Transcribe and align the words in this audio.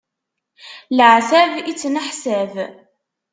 Leɛtab 0.97 1.53
i 1.71 1.73
ttneḥsab. 1.73 2.53